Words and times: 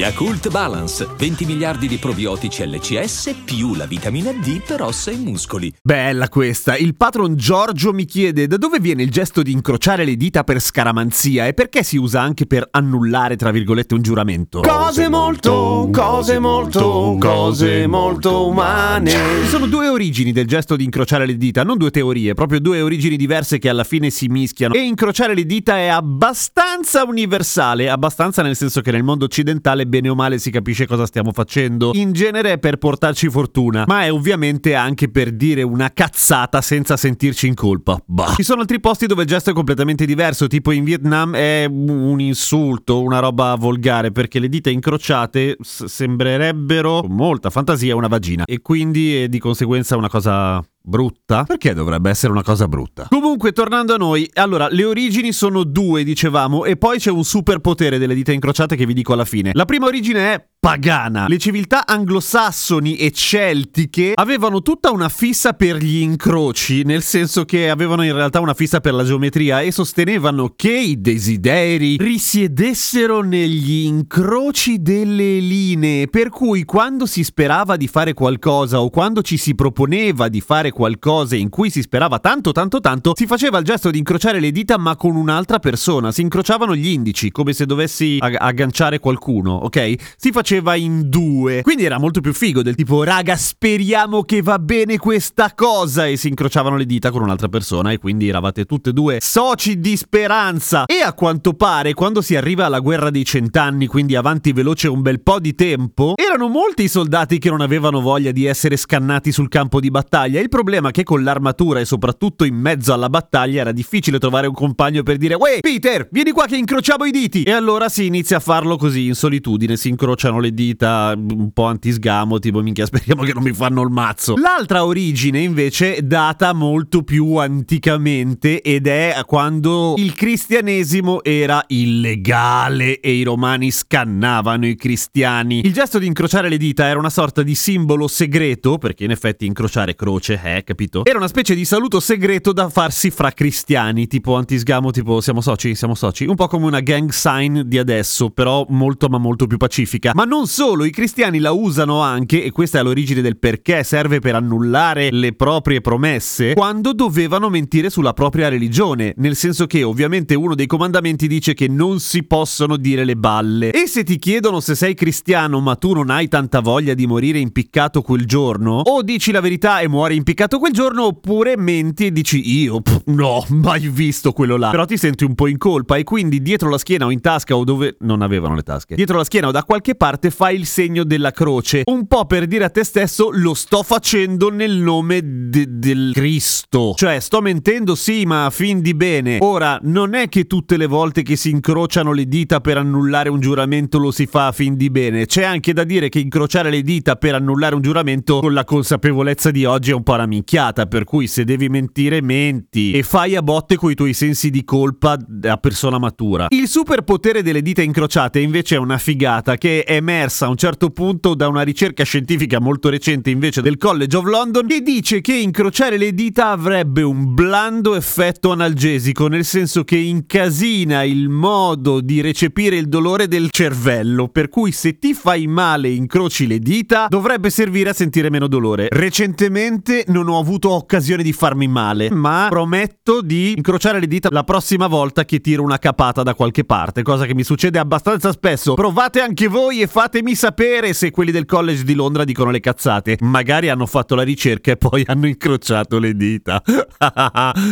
Yakult 0.00 0.48
Balance, 0.48 1.06
20 1.14 1.44
miliardi 1.44 1.86
di 1.86 1.98
probiotici 1.98 2.66
LCS 2.66 3.34
più 3.44 3.74
la 3.74 3.84
vitamina 3.84 4.32
D 4.32 4.62
per 4.66 4.80
ossa 4.80 5.10
e 5.10 5.16
muscoli. 5.16 5.70
Bella 5.82 6.30
questa. 6.30 6.74
Il 6.74 6.96
patron 6.96 7.36
Giorgio 7.36 7.92
mi 7.92 8.06
chiede 8.06 8.46
da 8.46 8.56
dove 8.56 8.80
viene 8.80 9.02
il 9.02 9.10
gesto 9.10 9.42
di 9.42 9.52
incrociare 9.52 10.06
le 10.06 10.16
dita 10.16 10.42
per 10.42 10.58
scaramanzia 10.58 11.46
e 11.46 11.52
perché 11.52 11.82
si 11.82 11.98
usa 11.98 12.22
anche 12.22 12.46
per 12.46 12.66
annullare, 12.70 13.36
tra 13.36 13.50
virgolette, 13.50 13.92
un 13.92 14.00
giuramento. 14.00 14.62
Cose 14.62 15.10
molto, 15.10 15.90
cose 15.92 16.38
molto, 16.38 17.18
cose 17.20 17.86
molto 17.86 18.46
umane. 18.46 19.10
Ci 19.10 19.48
sono 19.48 19.66
due 19.66 19.88
origini 19.88 20.32
del 20.32 20.46
gesto 20.46 20.76
di 20.76 20.84
incrociare 20.84 21.26
le 21.26 21.36
dita, 21.36 21.62
non 21.62 21.76
due 21.76 21.90
teorie, 21.90 22.32
proprio 22.32 22.58
due 22.58 22.80
origini 22.80 23.18
diverse 23.18 23.58
che 23.58 23.68
alla 23.68 23.84
fine 23.84 24.08
si 24.08 24.28
mischiano. 24.28 24.72
E 24.72 24.80
incrociare 24.80 25.34
le 25.34 25.44
dita 25.44 25.76
è 25.76 25.88
abbastanza 25.88 27.04
universale, 27.04 27.90
abbastanza 27.90 28.40
nel 28.40 28.56
senso 28.56 28.80
che 28.80 28.92
nel 28.92 29.02
mondo 29.02 29.26
occidentale 29.26 29.88
bene 29.90 30.08
o 30.08 30.14
male 30.14 30.38
si 30.38 30.50
capisce 30.50 30.86
cosa 30.86 31.04
stiamo 31.04 31.32
facendo. 31.32 31.90
In 31.92 32.12
genere 32.12 32.52
è 32.52 32.58
per 32.58 32.78
portarci 32.78 33.28
fortuna, 33.28 33.84
ma 33.86 34.04
è 34.04 34.10
ovviamente 34.10 34.74
anche 34.74 35.10
per 35.10 35.32
dire 35.32 35.62
una 35.62 35.92
cazzata 35.92 36.62
senza 36.62 36.96
sentirci 36.96 37.46
in 37.46 37.54
colpa. 37.54 38.00
Bah. 38.06 38.32
Ci 38.36 38.42
sono 38.42 38.62
altri 38.62 38.80
posti 38.80 39.04
dove 39.06 39.22
il 39.22 39.28
gesto 39.28 39.50
è 39.50 39.52
completamente 39.52 40.06
diverso, 40.06 40.46
tipo 40.46 40.70
in 40.70 40.84
Vietnam 40.84 41.34
è 41.36 41.66
un 41.68 42.18
insulto, 42.20 43.02
una 43.02 43.18
roba 43.18 43.54
volgare, 43.56 44.12
perché 44.12 44.38
le 44.38 44.48
dita 44.48 44.70
incrociate 44.70 45.56
s- 45.60 45.84
sembrerebbero, 45.84 47.00
con 47.00 47.12
molta 47.12 47.50
fantasia, 47.50 47.94
una 47.94 48.08
vagina. 48.08 48.44
E 48.46 48.62
quindi 48.62 49.16
è 49.16 49.28
di 49.28 49.38
conseguenza 49.38 49.96
una 49.96 50.08
cosa 50.08 50.64
Brutta? 50.82 51.44
Perché 51.44 51.74
dovrebbe 51.74 52.08
essere 52.10 52.32
una 52.32 52.42
cosa 52.42 52.66
brutta? 52.66 53.06
Comunque, 53.10 53.52
tornando 53.52 53.94
a 53.94 53.96
noi, 53.96 54.28
allora, 54.34 54.68
le 54.70 54.84
origini 54.84 55.32
sono 55.32 55.62
due, 55.64 56.04
dicevamo, 56.04 56.64
e 56.64 56.76
poi 56.76 56.98
c'è 56.98 57.10
un 57.10 57.22
superpotere 57.22 57.98
delle 57.98 58.14
dita 58.14 58.32
incrociate 58.32 58.76
che 58.76 58.86
vi 58.86 58.94
dico 58.94 59.12
alla 59.12 59.26
fine. 59.26 59.50
La 59.54 59.66
prima 59.66 59.86
origine 59.86 60.32
è 60.32 60.48
pagana. 60.60 61.24
Le 61.26 61.38
civiltà 61.38 61.86
anglosassoni 61.86 62.96
e 62.96 63.10
celtiche 63.12 64.12
avevano 64.14 64.60
tutta 64.60 64.90
una 64.90 65.08
fissa 65.08 65.54
per 65.54 65.76
gli 65.76 66.02
incroci, 66.02 66.82
nel 66.84 67.02
senso 67.02 67.46
che 67.46 67.70
avevano 67.70 68.02
in 68.02 68.12
realtà 68.12 68.40
una 68.40 68.52
fissa 68.52 68.80
per 68.80 68.92
la 68.92 69.02
geometria 69.02 69.62
e 69.62 69.72
sostenevano 69.72 70.52
che 70.54 70.72
i 70.72 71.00
desideri 71.00 71.96
risiedessero 71.96 73.22
negli 73.22 73.86
incroci 73.86 74.82
delle 74.82 75.38
linee, 75.38 76.08
per 76.08 76.28
cui 76.28 76.66
quando 76.66 77.06
si 77.06 77.24
sperava 77.24 77.78
di 77.78 77.88
fare 77.88 78.12
qualcosa 78.12 78.82
o 78.82 78.90
quando 78.90 79.22
ci 79.22 79.38
si 79.38 79.54
proponeva 79.54 80.28
di 80.28 80.42
fare 80.42 80.72
qualcosa 80.72 81.36
in 81.36 81.48
cui 81.48 81.70
si 81.70 81.80
sperava 81.80 82.18
tanto 82.18 82.52
tanto 82.52 82.80
tanto, 82.80 83.14
si 83.16 83.26
faceva 83.26 83.56
il 83.56 83.64
gesto 83.64 83.90
di 83.90 83.96
incrociare 83.96 84.40
le 84.40 84.50
dita 84.50 84.76
ma 84.76 84.94
con 84.94 85.16
un'altra 85.16 85.58
persona, 85.58 86.12
si 86.12 86.20
incrociavano 86.20 86.76
gli 86.76 86.88
indici 86.88 87.30
come 87.30 87.54
se 87.54 87.64
dovessi 87.64 88.18
ag- 88.20 88.36
agganciare 88.38 88.98
qualcuno, 88.98 89.52
ok? 89.52 89.94
Si 90.18 90.30
faceva 90.30 90.48
in 90.56 91.08
due, 91.08 91.62
quindi 91.62 91.84
era 91.84 91.98
molto 91.98 92.20
più 92.20 92.34
figo 92.34 92.62
del 92.62 92.74
tipo 92.74 93.02
raga 93.02 93.36
speriamo 93.36 94.24
che 94.24 94.42
va 94.42 94.58
bene 94.58 94.98
questa 94.98 95.52
cosa 95.54 96.06
e 96.06 96.16
si 96.16 96.28
incrociavano 96.28 96.76
le 96.76 96.86
dita 96.86 97.10
con 97.10 97.22
un'altra 97.22 97.48
persona 97.48 97.92
e 97.92 97.98
quindi 97.98 98.28
eravate 98.28 98.64
tutte 98.64 98.90
e 98.90 98.92
due 98.92 99.18
soci 99.20 99.78
di 99.78 99.96
speranza 99.96 100.84
e 100.86 101.00
a 101.02 101.12
quanto 101.12 101.54
pare 101.54 101.94
quando 101.94 102.20
si 102.20 102.36
arriva 102.36 102.66
alla 102.66 102.80
guerra 102.80 103.10
dei 103.10 103.24
cent'anni, 103.24 103.86
quindi 103.86 104.16
avanti 104.16 104.52
veloce 104.52 104.88
un 104.88 105.02
bel 105.02 105.20
po' 105.20 105.38
di 105.38 105.54
tempo, 105.54 106.14
erano 106.16 106.48
molti 106.48 106.84
i 106.84 106.88
soldati 106.88 107.38
che 107.38 107.48
non 107.48 107.60
avevano 107.60 108.00
voglia 108.00 108.32
di 108.32 108.44
essere 108.44 108.76
scannati 108.76 109.32
sul 109.32 109.48
campo 109.48 109.80
di 109.80 109.90
battaglia. 109.90 110.40
Il 110.40 110.48
problema 110.48 110.88
è 110.88 110.92
che 110.92 111.04
con 111.04 111.22
l'armatura 111.22 111.80
e 111.80 111.84
soprattutto 111.84 112.44
in 112.44 112.56
mezzo 112.56 112.92
alla 112.92 113.08
battaglia 113.08 113.60
era 113.60 113.72
difficile 113.72 114.18
trovare 114.18 114.46
un 114.46 114.54
compagno 114.54 115.02
per 115.02 115.16
dire 115.16 115.34
Uè, 115.34 115.60
Peter, 115.60 116.08
vieni 116.10 116.32
qua 116.32 116.46
che 116.46 116.56
incrociamo 116.56 117.04
i 117.04 117.10
diti! 117.10 117.42
E 117.44 117.52
allora 117.52 117.88
si 117.88 118.06
inizia 118.06 118.38
a 118.38 118.40
farlo 118.40 118.76
così, 118.76 119.06
in 119.06 119.14
solitudine, 119.14 119.76
si 119.76 119.88
incrociano 119.88 120.39
le 120.40 120.52
dita 120.52 121.14
un 121.16 121.52
po' 121.52 121.64
antisgamo, 121.64 122.38
tipo 122.38 122.60
minchia 122.60 122.86
speriamo 122.86 123.22
che 123.22 123.32
non 123.32 123.42
mi 123.42 123.52
fanno 123.52 123.82
il 123.82 123.90
mazzo. 123.90 124.34
L'altra 124.36 124.84
origine 124.84 125.40
invece 125.40 126.00
data 126.02 126.52
molto 126.52 127.02
più 127.02 127.36
anticamente 127.36 128.62
ed 128.62 128.86
è 128.86 129.20
quando 129.26 129.94
il 129.96 130.14
cristianesimo 130.14 131.22
era 131.22 131.62
illegale 131.68 133.00
e 133.00 133.12
i 133.12 133.22
romani 133.22 133.70
scannavano 133.70 134.66
i 134.66 134.76
cristiani. 134.76 135.64
Il 135.64 135.72
gesto 135.72 135.98
di 135.98 136.06
incrociare 136.06 136.48
le 136.48 136.56
dita 136.56 136.86
era 136.86 136.98
una 136.98 137.10
sorta 137.10 137.42
di 137.42 137.54
simbolo 137.54 138.08
segreto, 138.08 138.78
perché 138.78 139.04
in 139.04 139.10
effetti 139.10 139.46
incrociare 139.46 139.94
croce, 139.94 140.40
eh, 140.42 140.64
capito? 140.64 141.04
Era 141.04 141.18
una 141.18 141.28
specie 141.28 141.54
di 141.54 141.64
saluto 141.64 142.00
segreto 142.00 142.52
da 142.52 142.68
farsi 142.68 143.10
fra 143.10 143.32
cristiani, 143.32 144.06
tipo 144.06 144.34
antisgamo, 144.36 144.90
tipo 144.90 145.20
siamo 145.20 145.40
soci, 145.40 145.74
siamo 145.74 145.94
soci, 145.94 146.24
un 146.24 146.34
po' 146.34 146.48
come 146.48 146.66
una 146.66 146.80
gang 146.80 147.10
sign 147.10 147.60
di 147.60 147.78
adesso, 147.78 148.30
però 148.30 148.64
molto 148.68 149.08
ma 149.08 149.18
molto 149.18 149.46
più 149.46 149.56
pacifica. 149.56 150.12
Ma 150.14 150.24
non 150.30 150.46
solo, 150.46 150.84
i 150.84 150.92
cristiani 150.92 151.40
la 151.40 151.50
usano 151.50 152.02
anche, 152.02 152.44
e 152.44 152.52
questa 152.52 152.78
è 152.78 152.82
l'origine 152.84 153.20
del 153.20 153.36
perché 153.36 153.82
serve 153.82 154.20
per 154.20 154.36
annullare 154.36 155.10
le 155.10 155.32
proprie 155.32 155.80
promesse, 155.80 156.54
quando 156.54 156.92
dovevano 156.92 157.50
mentire 157.50 157.90
sulla 157.90 158.12
propria 158.12 158.48
religione, 158.48 159.12
nel 159.16 159.34
senso 159.34 159.66
che 159.66 159.82
ovviamente 159.82 160.36
uno 160.36 160.54
dei 160.54 160.66
comandamenti 160.66 161.26
dice 161.26 161.52
che 161.52 161.66
non 161.66 161.98
si 161.98 162.22
possono 162.22 162.76
dire 162.76 163.04
le 163.04 163.16
balle. 163.16 163.72
E 163.72 163.88
se 163.88 164.04
ti 164.04 164.20
chiedono 164.20 164.60
se 164.60 164.76
sei 164.76 164.94
cristiano 164.94 165.58
ma 165.58 165.74
tu 165.74 165.94
non 165.94 166.10
hai 166.10 166.28
tanta 166.28 166.60
voglia 166.60 166.94
di 166.94 167.08
morire 167.08 167.40
impiccato 167.40 168.00
quel 168.00 168.24
giorno, 168.24 168.82
o 168.84 169.02
dici 169.02 169.32
la 169.32 169.40
verità 169.40 169.80
e 169.80 169.88
muori 169.88 170.14
impiccato 170.14 170.60
quel 170.60 170.72
giorno, 170.72 171.06
oppure 171.06 171.56
menti 171.56 172.06
e 172.06 172.12
dici 172.12 172.60
io 172.60 172.80
pff, 172.80 173.02
no, 173.06 173.44
mai 173.50 173.88
visto 173.88 174.30
quello 174.30 174.56
là. 174.56 174.70
Però 174.70 174.84
ti 174.84 174.96
senti 174.96 175.24
un 175.24 175.34
po' 175.34 175.48
in 175.48 175.58
colpa 175.58 175.96
e 175.96 176.04
quindi 176.04 176.40
dietro 176.40 176.70
la 176.70 176.78
schiena 176.78 177.06
o 177.06 177.10
in 177.10 177.20
tasca 177.20 177.56
o 177.56 177.64
dove 177.64 177.96
non 178.02 178.22
avevano 178.22 178.54
le 178.54 178.62
tasche, 178.62 178.94
dietro 178.94 179.16
la 179.16 179.24
schiena 179.24 179.48
o 179.48 179.50
da 179.50 179.64
qualche 179.64 179.96
parte 179.96 180.18
fai 180.28 180.56
il 180.56 180.66
segno 180.66 181.04
della 181.04 181.30
croce, 181.30 181.84
un 181.86 182.06
po' 182.06 182.26
per 182.26 182.46
dire 182.46 182.64
a 182.64 182.68
te 182.68 182.84
stesso 182.84 183.30
lo 183.32 183.54
sto 183.54 183.82
facendo 183.82 184.50
nel 184.50 184.76
nome 184.76 185.39
de- 185.50 185.66
del 185.68 186.12
Cristo. 186.14 186.94
Cioè, 186.96 187.20
sto 187.20 187.40
mentendo 187.40 187.94
sì, 187.94 188.24
ma 188.24 188.46
a 188.46 188.50
fin 188.50 188.80
di 188.80 188.94
bene. 188.94 189.38
Ora, 189.40 189.78
non 189.82 190.14
è 190.14 190.28
che 190.28 190.46
tutte 190.46 190.76
le 190.76 190.86
volte 190.86 191.22
che 191.22 191.36
si 191.36 191.50
incrociano 191.50 192.12
le 192.12 192.26
dita 192.26 192.60
per 192.60 192.78
annullare 192.78 193.28
un 193.28 193.40
giuramento 193.40 193.98
lo 193.98 194.10
si 194.10 194.26
fa 194.26 194.46
a 194.46 194.52
fin 194.52 194.76
di 194.76 194.88
bene. 194.88 195.26
C'è 195.26 195.42
anche 195.42 195.72
da 195.72 195.84
dire 195.84 196.08
che 196.08 196.20
incrociare 196.20 196.70
le 196.70 196.82
dita 196.82 197.16
per 197.16 197.34
annullare 197.34 197.74
un 197.74 197.82
giuramento 197.82 198.40
con 198.40 198.54
la 198.54 198.64
consapevolezza 198.64 199.50
di 199.50 199.64
oggi 199.64 199.90
è 199.90 199.94
un 199.94 200.02
po' 200.02 200.14
una 200.14 200.26
minchiata, 200.26 200.86
per 200.86 201.04
cui 201.04 201.26
se 201.26 201.44
devi 201.44 201.68
mentire, 201.68 202.22
menti 202.22 202.92
e 202.92 203.02
fai 203.02 203.36
a 203.36 203.42
botte 203.42 203.76
coi 203.76 203.94
tuoi 203.94 204.14
sensi 204.14 204.50
di 204.50 204.64
colpa 204.64 205.18
a 205.42 205.56
persona 205.56 205.98
matura. 205.98 206.46
Il 206.50 206.68
superpotere 206.68 207.42
delle 207.42 207.62
dita 207.62 207.82
incrociate 207.82 208.38
invece 208.40 208.76
è 208.76 208.78
una 208.78 208.98
figata 208.98 209.56
che 209.56 209.82
è 209.82 209.94
emersa 209.94 210.46
a 210.46 210.48
un 210.48 210.56
certo 210.56 210.90
punto 210.90 211.34
da 211.34 211.48
una 211.48 211.62
ricerca 211.62 212.04
scientifica 212.04 212.60
molto 212.60 212.88
recente 212.88 213.30
invece 213.30 213.62
del 213.62 213.76
College 213.76 214.16
of 214.16 214.24
London 214.24 214.66
che 214.66 214.80
dice 214.80 215.20
che 215.20 215.39
incrociare 215.40 215.96
le 215.96 216.12
dita 216.14 216.50
avrebbe 216.50 217.02
un 217.02 217.34
blando 217.34 217.94
effetto 217.94 218.52
analgesico, 218.52 219.26
nel 219.26 219.44
senso 219.44 219.84
che 219.84 219.96
incasina 219.96 221.02
il 221.02 221.28
modo 221.28 222.00
di 222.00 222.20
recepire 222.20 222.76
il 222.76 222.88
dolore 222.88 223.28
del 223.28 223.50
cervello, 223.50 224.28
per 224.28 224.48
cui 224.48 224.72
se 224.72 224.98
ti 224.98 225.14
fai 225.14 225.46
male 225.46 225.88
e 225.88 225.94
incroci 225.94 226.46
le 226.46 226.58
dita 226.58 227.06
dovrebbe 227.08 227.50
servire 227.50 227.90
a 227.90 227.92
sentire 227.92 228.30
meno 228.30 228.46
dolore. 228.46 228.88
Recentemente 228.90 230.04
non 230.08 230.28
ho 230.28 230.38
avuto 230.38 230.70
occasione 230.70 231.22
di 231.22 231.32
farmi 231.32 231.68
male, 231.68 232.10
ma 232.10 232.46
prometto 232.48 233.20
di 233.22 233.52
incrociare 233.56 234.00
le 234.00 234.06
dita 234.06 234.28
la 234.30 234.44
prossima 234.44 234.86
volta 234.86 235.24
che 235.24 235.40
tiro 235.40 235.62
una 235.62 235.78
capata 235.78 236.22
da 236.22 236.34
qualche 236.34 236.64
parte, 236.64 237.02
cosa 237.02 237.26
che 237.26 237.34
mi 237.34 237.44
succede 237.44 237.78
abbastanza 237.78 238.32
spesso. 238.32 238.74
Provate 238.74 239.20
anche 239.20 239.48
voi 239.48 239.80
e 239.80 239.86
fatemi 239.86 240.34
sapere 240.34 240.92
se 240.92 241.10
quelli 241.10 241.30
del 241.30 241.46
college 241.46 241.84
di 241.84 241.94
Londra 241.94 242.24
dicono 242.24 242.50
le 242.50 242.60
cazzate. 242.60 243.16
Magari 243.20 243.68
hanno 243.68 243.86
fatto 243.86 244.14
la 244.14 244.22
ricerca 244.22 244.72
e 244.72 244.76
poi 244.76 245.02
hanno 245.08 245.26
incrociato 245.30 245.98
le 245.98 246.14
dita. 246.14 246.62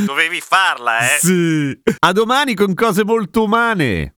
Dovevi 0.07 0.41
farla, 0.41 1.01
eh? 1.01 1.19
Sì. 1.21 1.81
A 1.99 2.13
domani 2.13 2.55
con 2.55 2.75
cose 2.75 3.05
molto 3.05 3.45
umane. 3.45 4.18